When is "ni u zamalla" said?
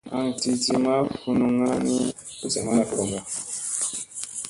1.85-2.83